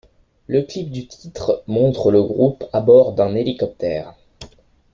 [0.47, 4.15] Le clip du titre montre le groupe à bord d'un hélicoptère.